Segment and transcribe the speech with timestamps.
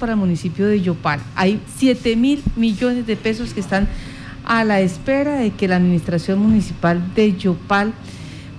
[0.00, 1.20] para el municipio de Yopal.
[1.36, 3.86] Hay 7 mil millones de pesos que están
[4.44, 7.92] a la espera de que la administración municipal de Yopal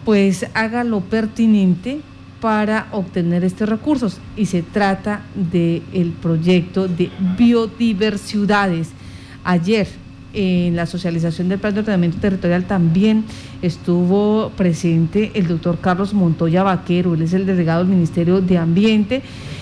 [0.05, 1.99] pues haga lo pertinente
[2.39, 8.89] para obtener estos recursos y se trata del proyecto de biodiversidades.
[9.43, 9.87] Ayer
[10.33, 13.25] en la socialización del plan de ordenamiento territorial también
[13.61, 19.21] estuvo presente el doctor Carlos Montoya Vaquero, él es el delegado del Ministerio de Ambiente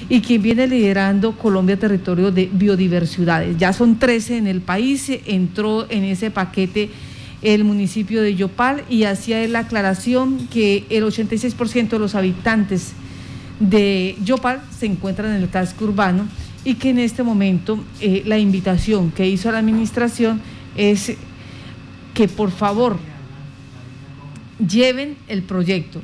[0.10, 3.58] y quien viene liderando Colombia Territorio de Biodiversidades.
[3.58, 6.90] Ya son 13 en el país, entró en ese paquete
[7.44, 12.94] el municipio de Yopal y hacía la aclaración que el 86% de los habitantes
[13.59, 16.27] de Yopal se encuentran en el casco urbano
[16.66, 20.41] y que en este momento eh, la invitación que hizo la administración
[20.76, 21.13] es
[22.13, 22.98] que por favor
[24.60, 26.02] lleven el proyecto.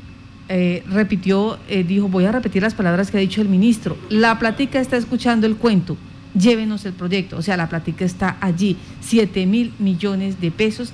[0.47, 4.37] Eh, repitió, eh, dijo, voy a repetir las palabras que ha dicho el ministro, la
[4.37, 5.97] platica está escuchando el cuento,
[6.35, 10.93] llévenos el proyecto, o sea, la platica está allí, 7 mil millones de pesos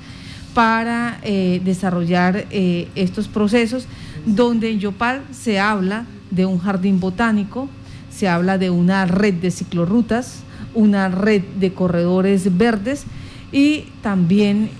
[0.53, 3.87] para eh, desarrollar estos procesos,
[4.25, 7.67] donde en Yopal se habla de un jardín botánico,
[8.09, 13.03] se habla de una red de ciclorrutas, una red de corredores verdes,
[13.51, 14.71] y también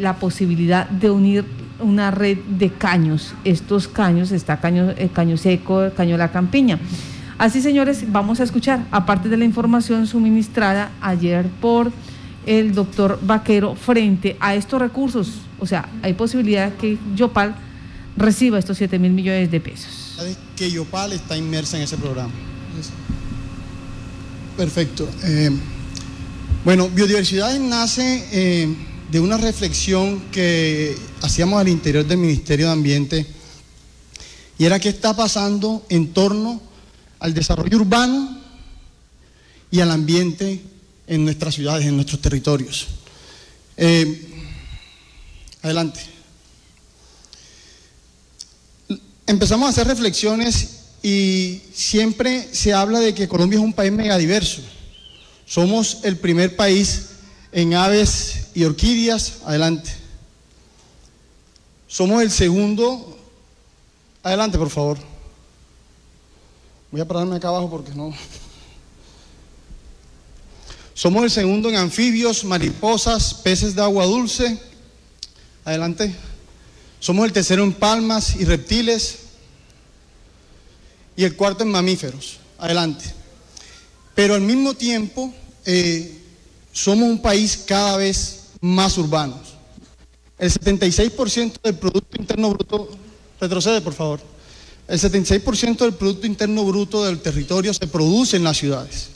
[0.00, 1.44] la posibilidad de unir
[1.80, 3.34] una red de caños.
[3.44, 6.78] Estos caños, está caño, el caño seco, el caño la campiña.
[7.38, 11.92] Así, señores, vamos a escuchar, aparte de la información suministrada ayer por
[12.46, 17.56] el doctor Vaquero, frente a estos recursos, o sea, hay posibilidad que Yopal
[18.16, 20.16] reciba estos 7 mil millones de pesos.
[20.56, 22.32] Que Yopal está inmersa en ese programa.
[24.56, 25.08] Perfecto.
[25.24, 25.50] Eh,
[26.64, 28.74] bueno, biodiversidad nace eh,
[29.14, 33.24] de una reflexión que hacíamos al interior del Ministerio de Ambiente
[34.58, 36.60] y era qué está pasando en torno
[37.20, 38.36] al desarrollo urbano
[39.70, 40.60] y al ambiente
[41.06, 42.88] en nuestras ciudades, en nuestros territorios.
[43.76, 44.32] Eh,
[45.62, 46.00] adelante.
[49.28, 50.70] Empezamos a hacer reflexiones
[51.04, 54.60] y siempre se habla de que Colombia es un país megadiverso.
[55.46, 57.10] Somos el primer país
[57.52, 59.38] en aves y orquídeas.
[59.44, 59.90] Adelante.
[61.88, 63.18] Somos el segundo.
[64.22, 64.98] Adelante, por favor.
[66.90, 68.14] Voy a pararme acá abajo porque no.
[70.94, 74.58] Somos el segundo en anfibios, mariposas, peces de agua dulce.
[75.64, 76.14] Adelante.
[77.00, 79.18] Somos el tercero en palmas y reptiles.
[81.16, 82.38] Y el cuarto en mamíferos.
[82.58, 83.04] Adelante.
[84.14, 85.34] Pero al mismo tiempo
[85.66, 86.22] eh,
[86.72, 89.38] somos un país cada vez más urbano.
[90.38, 92.88] El 76% del Producto Interno Bruto,
[93.38, 94.20] retrocede por favor,
[94.88, 99.08] el 76% del Producto Interno Bruto del territorio se produce en las ciudades.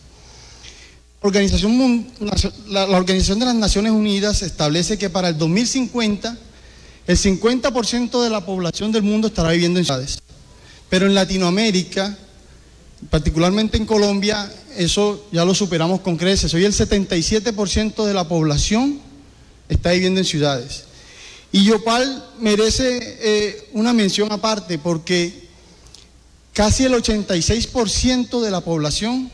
[1.22, 2.06] Organización,
[2.68, 6.36] la Organización de las Naciones Unidas establece que para el 2050
[7.06, 10.18] el 50% de la población del mundo estará viviendo en ciudades.
[10.90, 12.18] Pero en Latinoamérica,
[13.08, 16.52] particularmente en Colombia, eso ya lo superamos con creces.
[16.52, 19.07] Hoy el 77% de la población
[19.68, 20.84] está viviendo en ciudades.
[21.50, 25.48] Y Yopal merece eh, una mención aparte porque
[26.52, 29.30] casi el 86% de la población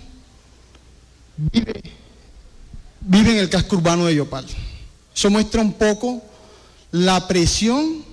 [1.36, 1.82] vive,
[3.10, 4.46] en el casco urbano de Yopal.
[5.14, 6.22] Eso muestra un poco
[6.92, 8.04] la presión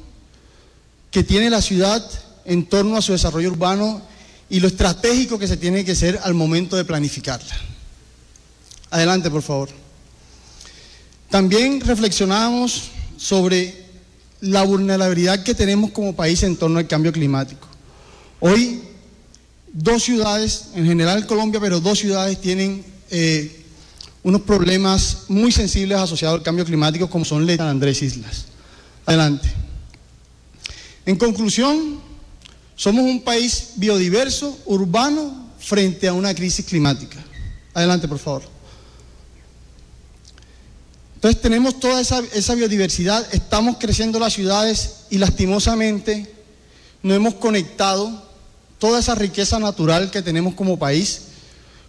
[1.11, 2.03] que tiene la ciudad
[2.45, 4.01] en torno a su desarrollo urbano
[4.49, 7.55] y lo estratégico que se tiene que ser al momento de planificarla.
[8.89, 9.80] Adelante, por favor.
[11.31, 13.73] También reflexionamos sobre
[14.41, 17.69] la vulnerabilidad que tenemos como país en torno al cambio climático.
[18.41, 18.81] Hoy,
[19.71, 23.63] dos ciudades, en general Colombia, pero dos ciudades tienen eh,
[24.23, 28.47] unos problemas muy sensibles asociados al cambio climático, como son San Andrés Islas.
[29.05, 29.49] Adelante.
[31.05, 32.01] En conclusión,
[32.75, 37.23] somos un país biodiverso, urbano, frente a una crisis climática.
[37.73, 38.60] Adelante, por favor.
[41.21, 46.33] Entonces tenemos toda esa, biodiversidad, estamos creciendo las ciudades y lastimosamente
[47.03, 48.27] no hemos conectado
[48.79, 51.25] toda esa riqueza natural que tenemos como país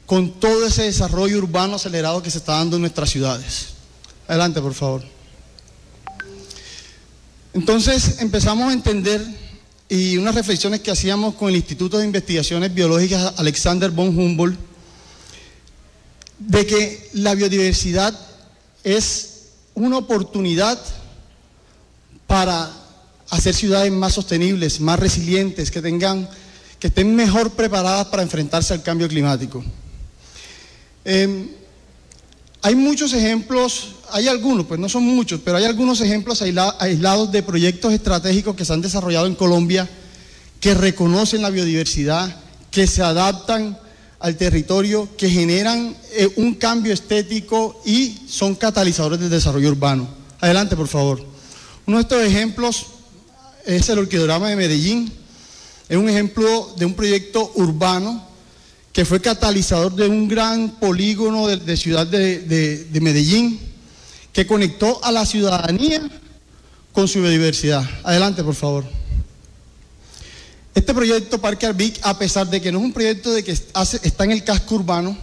[0.04, 3.68] con todo ese desarrollo urbano acelerado que se está dando en nuestras ciudades.
[4.28, 5.02] Adelante, por favor.
[7.54, 9.26] Entonces empezamos a entender
[9.88, 14.58] y unas reflexiones que hacíamos con el Instituto de Investigaciones Biológicas Alexander von Humboldt,
[16.38, 18.31] de que la biodiversidad
[18.84, 20.78] es una oportunidad
[22.26, 22.70] para
[23.30, 26.28] hacer ciudades más sostenibles, más resilientes, que tengan,
[26.78, 29.64] que estén mejor preparadas para enfrentarse al cambio climático.
[31.04, 31.48] Em,
[32.60, 37.42] hay muchos ejemplos, hay algunos, pues no son muchos, pero hay algunos ejemplos aislados de
[37.42, 39.88] proyectos estratégicos que se han desarrollado en Colombia
[40.60, 42.36] que reconocen la biodiversidad,
[42.70, 43.76] que se adaptan
[44.22, 50.08] al territorio, que generan eh, un cambio estético y son catalizadores del desarrollo urbano.
[50.40, 51.24] Adelante, por favor.
[51.86, 52.86] Uno de estos ejemplos
[53.66, 55.12] es el orquidorama de Medellín.
[55.88, 58.24] Es un ejemplo de un proyecto urbano
[58.92, 63.58] que fue catalizador de un gran polígono de, ciudad de, Medellín,
[64.32, 66.08] que conectó a la ciudadanía
[66.92, 67.84] con su biodiversidad.
[68.04, 69.01] Adelante, por favor.
[70.82, 74.24] Este proyecto Parque Arbic, a pesar de que no es un proyecto de que está
[74.24, 75.16] en el casco urbano,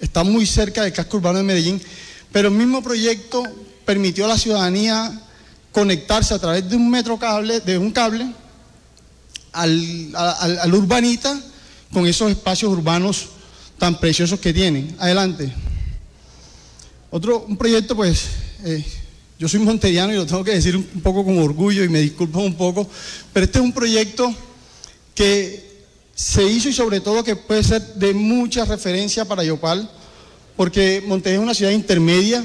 [0.00, 1.82] está muy cerca del casco urbano de Medellín,
[2.30, 3.42] pero el mismo proyecto
[3.84, 5.20] permitió a la ciudadanía
[5.72, 8.24] conectarse a través de un metro cable, de un cable,
[9.50, 11.36] al, urbanita
[11.92, 13.30] con esos espacios urbanos
[13.78, 14.94] tan preciosos que tienen.
[15.00, 15.52] Adelante.
[17.10, 18.26] Otro, un proyecto, pues,
[18.62, 18.84] eh,
[19.40, 22.38] yo soy monteriano y lo tengo que decir un, poco con orgullo y me disculpo
[22.38, 22.88] un poco,
[23.32, 24.32] pero este es un proyecto
[25.20, 25.84] que
[26.14, 29.90] se hizo y sobre todo que puede ser de mucha referencia para Yopal,
[30.56, 32.42] porque Monterrey es una ciudad intermedia,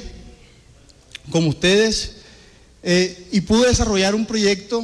[1.32, 2.16] como ustedes,
[2.84, 4.84] eh, y pudo desarrollar un proyecto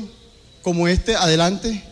[0.62, 1.84] como este, adelante,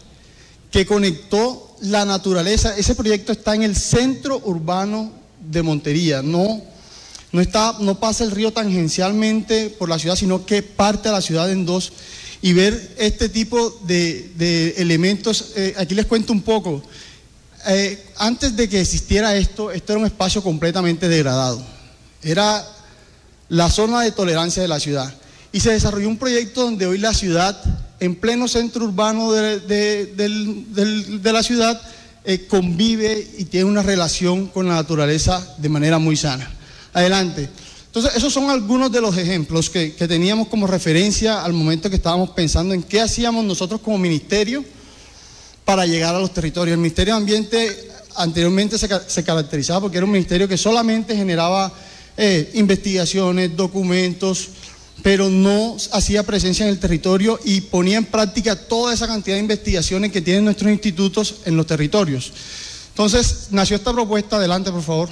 [0.72, 5.12] que conectó la naturaleza, ese proyecto está en el centro urbano
[5.42, 6.62] de Montería, no,
[7.34, 11.22] no, está, no pasa el río tangencialmente por la ciudad, sino que parte a la
[11.22, 11.92] ciudad en dos
[12.42, 15.54] y ver este tipo de, elementos.
[15.56, 16.82] Eh, aquí les cuento un poco.
[17.68, 21.62] Eh, antes de que existiera esto, esto era un espacio completamente degradado.
[22.24, 22.66] Era
[23.50, 25.14] la zona de tolerancia de la ciudad.
[25.52, 27.62] Y se desarrolló un proyecto donde hoy la ciudad
[28.00, 30.10] en pleno centro urbano de,
[31.24, 31.82] la ciudad,
[32.24, 36.50] eh, convive y tiene una relación con la naturaleza de manera muy sana.
[36.94, 37.50] Adelante.
[38.00, 42.30] Entonces, esos son algunos de los ejemplos que, teníamos como referencia al momento que estábamos
[42.30, 44.64] pensando en qué hacíamos nosotros como ministerio
[45.66, 46.76] para llegar a los territorios.
[46.76, 51.74] El Ministerio de Ambiente anteriormente se, caracterizaba porque era un ministerio que solamente generaba
[52.16, 54.48] eh, investigaciones, documentos,
[55.04, 59.42] pero no hacía presencia en el territorio y ponía en práctica toda esa cantidad de
[59.42, 62.32] investigaciones que tienen nuestros institutos en los territorios.
[62.92, 65.10] Entonces, nació esta propuesta, adelante por favor,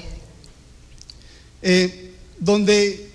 [1.61, 2.06] eh,
[2.39, 3.09] donde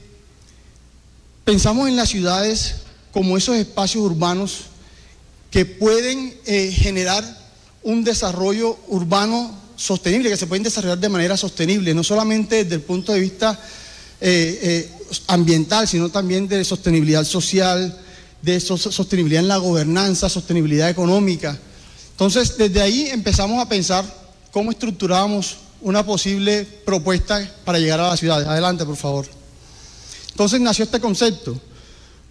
[1.45, 2.77] pensamos en las ciudades
[3.13, 4.65] como esos espacios urbanos
[5.51, 7.25] que pueden eh, generar
[7.83, 12.83] un desarrollo urbano sostenible, que se pueden desarrollar de manera sostenible, no solamente desde el
[12.83, 13.59] punto de vista
[14.21, 14.91] eh,
[15.27, 17.99] ambiental, sino también de sostenibilidad social,
[18.41, 21.59] de sostenibilidad en la gobernanza, sostenibilidad económica.
[22.11, 24.05] Entonces, desde ahí empezamos a pensar
[24.51, 28.43] cómo estructurábamos una posible propuesta para llegar a la ciudad.
[28.49, 29.27] Adelante, por favor.
[30.31, 31.61] Entonces nació este concepto.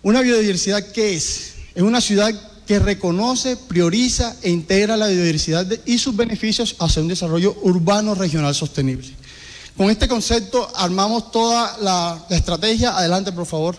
[0.03, 1.53] Una biodiversidad, ¿qué es?
[1.75, 2.33] Es una ciudad
[2.65, 8.56] que reconoce, prioriza e integra la biodiversidad y sus beneficios hacia un desarrollo urbano regional
[8.56, 9.09] sostenible.
[9.77, 12.95] Con este concepto armamos toda la, estrategia.
[12.97, 13.75] Adelante, por favor.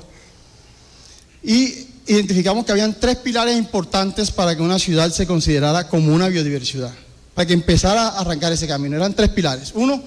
[1.42, 6.28] Y identificamos que habían tres pilares importantes para que una ciudad se considerara como una
[6.28, 6.92] biodiversidad,
[7.34, 8.96] para que empezara a arrancar ese camino.
[8.96, 9.72] Eran tres pilares.
[9.74, 10.02] Uno,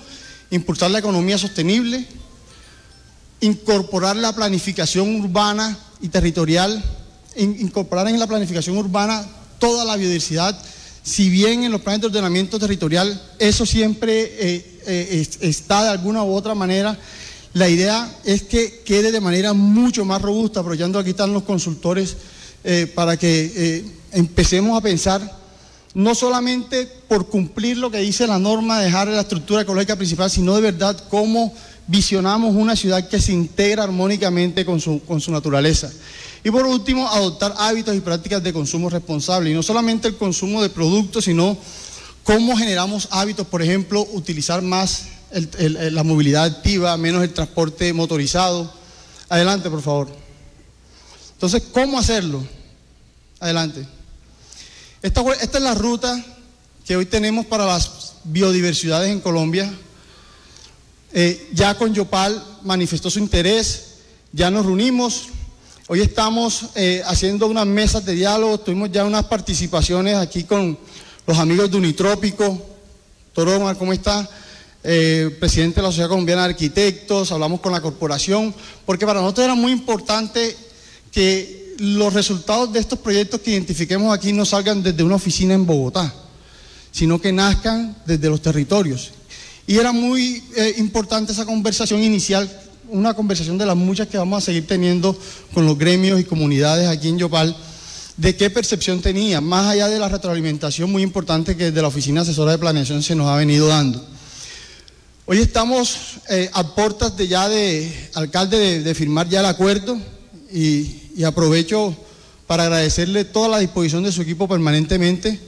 [0.52, 2.06] impulsar la economía sostenible,
[3.42, 6.84] incorporar la planificación urbana y territorial,
[7.36, 9.26] incorporar en la planificación urbana
[9.60, 10.60] toda la biodiversidad,
[11.04, 16.24] si bien en los planes de ordenamiento territorial eso siempre eh, eh, está de alguna
[16.24, 16.98] u otra manera.
[17.54, 22.18] La idea es que quede de manera mucho más robusta, aprovechando aquí están los consultores,
[22.64, 25.45] eh, para que empecemos a pensar
[25.96, 30.54] no solamente por cumplir lo que dice la norma, dejar la estructura ecológica principal, sino
[30.54, 31.52] de verdad cómo
[31.88, 35.92] visionamos una ciudad que se integra armónicamente con su, con su naturaleza.
[36.44, 40.62] Y por último, adoptar hábitos y prácticas de consumo responsable, y no solamente el consumo
[40.62, 41.58] de productos, sino
[42.26, 45.04] ¿Cómo generamos hábitos, por ejemplo, utilizar más
[45.60, 48.74] la movilidad activa, menos el transporte motorizado?
[49.30, 50.10] Adelante, por favor.
[51.34, 52.44] Entonces, ¿cómo hacerlo?
[53.40, 53.86] Adelante.
[55.06, 56.20] Esta, es la ruta
[56.84, 59.72] que hoy tenemos para las biodiversidades en Colombia.
[61.14, 63.98] Eh, ya con Yopal manifestó su interés,
[64.32, 65.28] ya nos reunimos,
[65.86, 70.76] hoy estamos eh, haciendo unas mesas de diálogo, tuvimos ya unas participaciones aquí con
[71.28, 72.60] los amigos de Unitrópico,
[73.32, 74.28] Toroma, ¿cómo está?
[74.84, 78.56] Eh, presidente de la Sociedad Colombiana de Arquitectos, hablamos con la corporación,
[78.88, 80.58] porque para nosotros era muy importante
[81.12, 85.66] que los resultados de estos proyectos que identifiquemos aquí no salgan desde una oficina en
[85.66, 86.14] Bogotá,
[86.92, 89.12] sino que nazcan desde los territorios.
[89.68, 92.50] Y era muy eh, importante esa conversación inicial,
[92.90, 95.18] una conversación de las muchas que vamos a seguir teniendo
[95.54, 97.56] con los gremios y comunidades aquí en Yopal,
[98.18, 102.22] de qué percepción tenía, más allá de la retroalimentación muy importante que desde la Oficina
[102.22, 104.06] Asesora de Planeación se nos ha venido dando.
[105.26, 105.98] Hoy estamos
[106.30, 110.00] eh, a puertas de ya de, alcalde, de, firmar ya el acuerdo
[110.52, 111.96] y, aprovecho
[112.48, 115.40] para agradecerle toda la disposición de su equipo permanentemente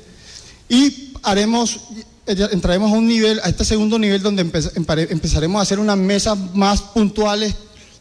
[0.70, 1.80] y haremos
[2.26, 6.82] entraremos a un nivel, a este segundo nivel donde empezaremos a hacer unas mesas más
[6.82, 7.56] puntuales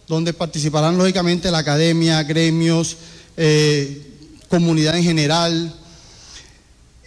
[0.09, 2.97] donde participarán lógicamente la academia, gremios,
[3.37, 4.03] eh,
[4.49, 5.75] comunidad en general.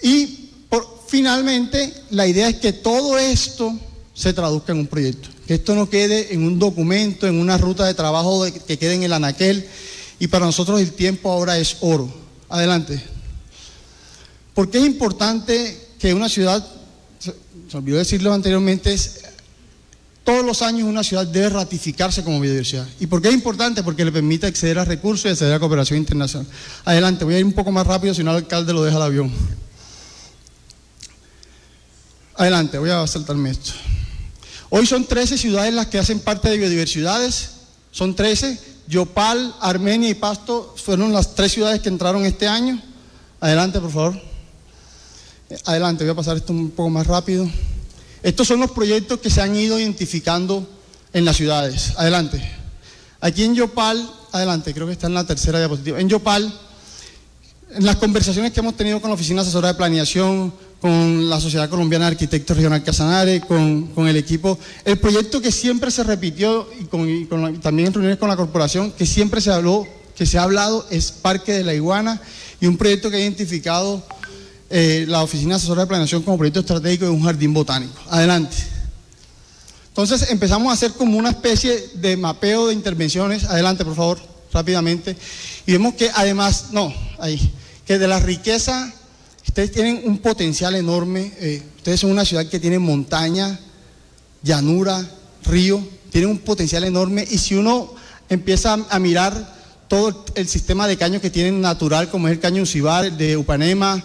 [0.02, 0.50] Y
[1.08, 3.78] finalmente la idea es que todo esto
[4.14, 7.84] se traduzca en un proyecto, que esto no quede en un documento, en una ruta
[7.84, 9.68] de trabajo que quede en el anaquel.
[10.20, 12.08] Y para nosotros el tiempo ahora es oro.
[12.50, 13.02] Adelante.
[14.54, 16.64] ¿Por qué es importante que una ciudad
[17.18, 17.34] se
[17.76, 19.22] olvidó decirlo anteriormente, es
[20.24, 22.88] todos los años una ciudad debe ratificarse como biodiversidad.
[23.00, 23.82] ¿Y por qué es importante?
[23.82, 26.48] Porque le permite acceder a recursos y acceder a cooperación internacional.
[26.86, 29.02] Adelante, voy a ir un poco más rápido, si no el alcalde lo deja al
[29.02, 29.32] avión.
[32.36, 33.72] Adelante, voy a saltarme esto.
[34.72, 37.52] Hoy son 13 ciudades las que hacen parte de biodiversidades,
[37.92, 38.70] son 13.
[38.88, 42.82] Yopal, Armenia y Pasto fueron las tres ciudades que entraron este año.
[43.40, 44.22] Adelante, por favor.
[45.66, 47.48] Adelante, voy a pasar esto un poco más rápido.
[48.24, 50.68] Estos son los proyectos que se han ido identificando
[51.14, 51.94] en las ciudades.
[51.98, 52.42] Adelante.
[53.22, 56.00] Aquí en Yopal, adelante, creo que está en la tercera diapositiva.
[56.00, 56.52] En Yopal,
[57.72, 61.70] en las conversaciones que hemos tenido con la Oficina Asesora de Planeación, con la Sociedad
[61.70, 66.86] Colombiana de Arquitectos Regional Casanare, con, el equipo, el proyecto que siempre se repitió y,
[67.60, 71.12] también en reuniones con la corporación, que siempre se habló, que se ha hablado, es
[71.12, 72.22] Parque de la Iguana
[72.62, 74.04] y un proyecto que ha identificado
[74.70, 77.94] eh, la Oficina Asesora de Planeación como proyecto estratégico de un jardín botánico.
[78.10, 78.56] Adelante.
[79.90, 83.44] Entonces empezamos a hacer como una especie de mapeo de intervenciones.
[83.44, 84.20] Adelante, por favor,
[84.54, 85.18] rápidamente.
[85.66, 87.52] Y vemos que además, no, ahí,
[87.86, 88.94] que de la riqueza,
[89.50, 91.32] ustedes tienen un potencial enorme.
[91.40, 93.60] Eh, ustedes son una ciudad que tiene montaña,
[94.44, 95.04] llanura,
[95.44, 97.26] río, tienen un potencial enorme.
[97.30, 97.94] Y si uno
[98.30, 102.62] empieza a mirar todo el sistema de caños que tienen natural, como es el caño
[102.62, 104.02] Ucibar, de Upanema,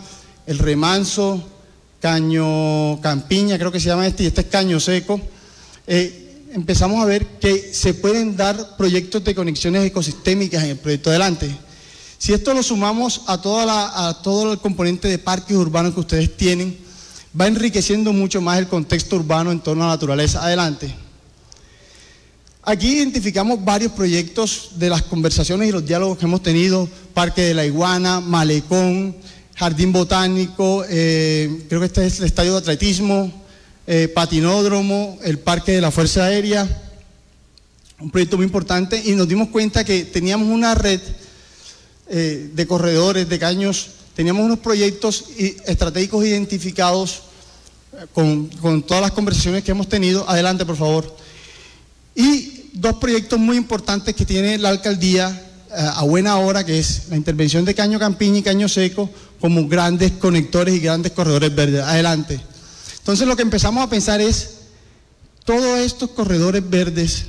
[0.47, 1.47] el remanso,
[2.01, 5.21] caño campiña, creo que se llama este, y este es caño seco,
[5.87, 11.11] eh, empezamos a ver que se pueden dar proyectos de conexiones ecosistémicas en el proyecto
[11.11, 11.55] adelante.
[12.25, 16.35] Si esto lo sumamos a, toda a todo el componente de parques urbanos que ustedes
[16.35, 16.75] tienen,
[17.39, 20.43] va enriqueciendo mucho más el contexto urbano en torno a la naturaleza.
[20.43, 20.95] Adelante.
[22.63, 27.53] Aquí identificamos varios proyectos de las conversaciones y los diálogos que hemos tenido, Parque de
[27.53, 29.15] la Iguana, Malecón,
[29.55, 33.31] jardín botánico, eh, creo que este es el estadio de atletismo,
[33.87, 36.67] eh, patinódromo, el parque de la Fuerza Aérea,
[38.01, 41.03] un proyecto muy importante y nos dimos cuenta que teníamos una red
[42.09, 45.27] eh, de corredores, de caños, teníamos unos proyectos
[45.67, 47.23] estratégicos identificados
[48.13, 50.29] con, con todas las conversaciones que hemos tenido.
[50.29, 51.17] Adelante, por favor.
[52.15, 57.17] Y dos proyectos muy importantes que tiene la alcaldía a buena hora, que es la
[57.17, 61.83] intervención de Caño Campiña y Caño Seco, como grandes conectores y grandes corredores verdes.
[61.83, 62.41] Adelante.
[62.99, 64.51] Entonces lo que empezamos a pensar es,
[65.45, 67.27] todos estos corredores verdes,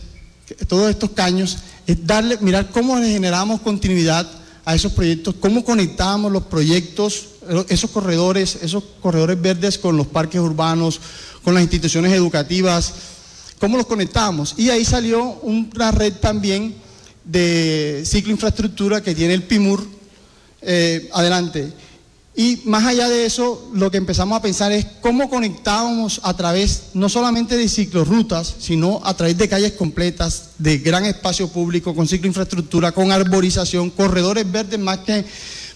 [0.68, 4.28] todos estos caños, es darle, mirar cómo le generamos continuidad
[4.66, 7.28] a esos proyectos, cómo conectamos los proyectos,
[7.70, 11.00] esos corredores, esos corredores verdes con los parques urbanos,
[11.44, 12.94] con las instituciones educativas,
[13.60, 14.56] cómo los conectamos.
[14.58, 16.76] Y ahí salió una red también
[17.24, 19.86] de ciclo infraestructura que tiene el PIMUR.
[20.68, 21.72] Eh, adelante.
[22.38, 26.88] Y más allá de eso, lo que empezamos a pensar es cómo conectábamos a través
[26.94, 32.10] no solamente de ciclorrutas, sino a través de calles completas, de gran espacio público, con
[32.10, 35.24] cicloinfraestructura, con arborización, corredores verdes, más que,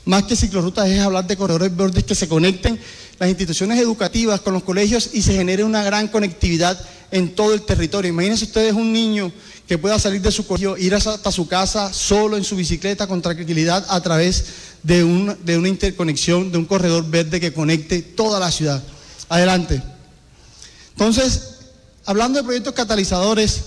[0.03, 2.77] más que ciclorrutas es hablar de corredores verdes que se conecten
[3.19, 6.77] las instituciones educativas con los colegios y se genere una gran conectividad
[7.11, 8.11] en todo el territorio.
[8.11, 9.31] Imagínense ustedes un niño
[9.67, 13.21] que pueda salir de su colegio, ir hasta su casa solo en su bicicleta con
[13.21, 14.45] tranquilidad a través de,
[14.83, 18.81] de una interconexión, de un corredor verde que conecte toda la ciudad.
[19.27, 19.81] Adelante.
[20.91, 21.55] Entonces,
[22.05, 23.61] hablando de proyectos catalizadores,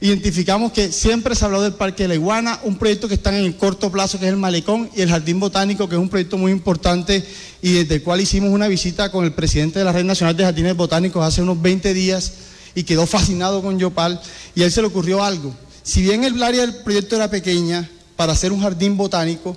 [0.00, 3.36] identificamos que siempre se ha hablado del Parque de la Iguana, un proyecto que está
[3.36, 6.08] en el corto plazo, que es el Malecón, y el Jardín Botánico, que es un
[6.08, 7.24] proyecto muy importante
[7.60, 10.44] y desde el cual hicimos una visita con el presidente de la Red Nacional de
[10.44, 12.32] Jardines Botánicos hace unos 20 días
[12.74, 14.20] y quedó fascinado con Yopal
[14.54, 15.52] y a él se le ocurrió algo.
[15.82, 19.56] Si bien el área del proyecto era pequeña para hacer un jardín botánico,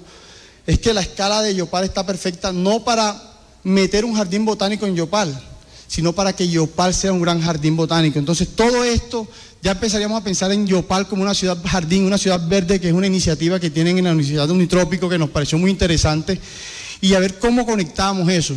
[0.67, 3.21] es que la escala de Yopal está perfecta no para
[3.63, 5.39] meter un jardín botánico en Yopal,
[5.87, 8.19] sino para que Yopal sea un gran jardín botánico.
[8.19, 9.27] Entonces, todo esto
[9.61, 12.93] ya empezaríamos a pensar en Yopal como una ciudad jardín, una ciudad verde, que es
[12.93, 16.39] una iniciativa que tienen en la Universidad de Unitrópico que nos pareció muy interesante,
[17.01, 18.55] y a ver cómo conectamos eso.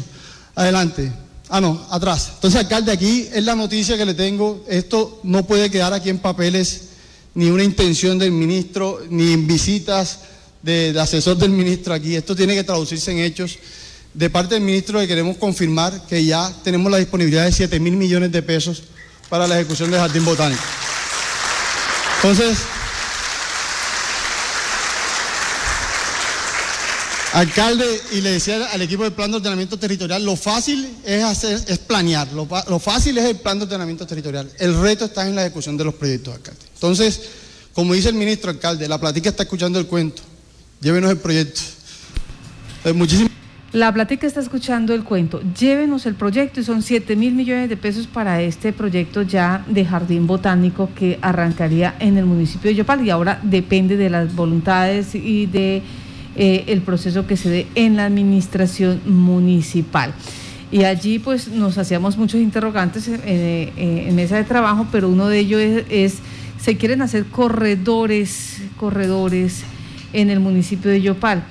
[0.55, 1.11] Adelante.
[1.49, 2.33] Ah, no, atrás.
[2.35, 4.65] Entonces, alcalde, aquí es la noticia que le tengo.
[4.69, 6.83] Esto no puede quedar aquí en papeles,
[7.35, 10.21] ni una intención del ministro, ni en visitas
[10.65, 12.17] de, asesor del ministro aquí.
[12.17, 13.59] Esto tiene que traducirse en hechos.
[14.15, 17.97] De parte del ministro le queremos confirmar que ya tenemos la disponibilidad de 7 mil
[17.97, 18.85] millones de pesos
[19.29, 20.63] para la ejecución del Jardín Botánico.
[22.17, 22.59] Entonces,
[27.33, 31.61] alcalde, y le decía al equipo del plan de ordenamiento territorial, lo fácil es hacer,
[31.67, 34.51] es planear, lo, lo, fácil es el plan de ordenamiento territorial.
[34.59, 36.61] El reto está en la ejecución de los proyectos, alcalde.
[36.75, 37.21] Entonces,
[37.75, 40.23] como dice el ministro alcalde, la platica está escuchando el cuento.
[40.81, 41.61] Llévenos el proyecto.
[43.73, 45.41] la Platica está escuchando el cuento.
[45.59, 49.85] Llévenos el proyecto y son 7 mil millones de pesos para este proyecto ya de
[49.85, 55.15] jardín botánico que arrancaría en el municipio de Yopal y ahora depende de las voluntades
[55.15, 55.83] y de
[56.37, 60.13] eh, el proceso que se dé en la administración municipal.
[60.73, 65.29] Y allí pues nos hacíamos muchos interrogantes eh, eh, en mesa de trabajo, pero uno
[65.29, 66.19] de ellos es,
[66.61, 69.63] se quieren hacer corredores, corredores
[70.15, 71.45] en el municipio de Yopal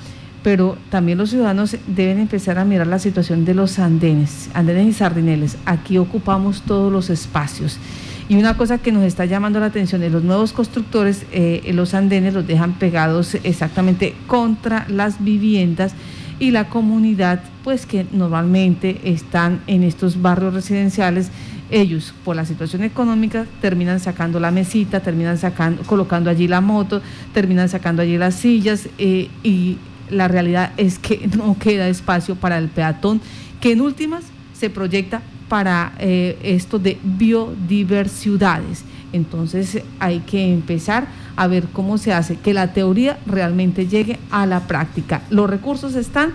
[0.44, 4.94] pero también los ciudadanos deben empezar a mirar la situación de los andenes, andenes y
[4.94, 5.58] sardineles.
[5.66, 7.80] Aquí ocupamos todos los espacios.
[8.28, 11.94] Y una cosa que nos está llamando la atención de los nuevos constructores, eh, los
[11.94, 15.94] andenes los dejan pegados exactamente contra las viviendas
[16.40, 21.30] y la comunidad, pues que normalmente están en estos barrios residenciales,
[21.74, 27.02] ellos por la situación económica terminan sacando la mesita, terminan sacando, colocando allí la moto,
[27.34, 29.78] terminan sacando allí las sillas eh, y
[30.10, 33.20] la realidad es que no queda espacio para el peatón,
[33.60, 38.84] que en últimas se proyecta para eh, esto de biodiversidades.
[39.12, 44.46] Entonces hay que empezar a ver cómo se hace, que la teoría realmente llegue a
[44.46, 45.22] la práctica.
[45.30, 46.34] Los recursos están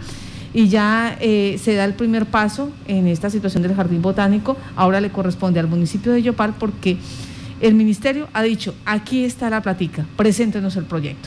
[0.54, 4.56] y ya eh, se da el primer paso en esta situación del jardín botánico.
[4.76, 6.98] Ahora le corresponde al municipio de Yopal porque
[7.61, 11.26] el ministerio ha dicho, aquí está la platica, preséntenos el proyecto.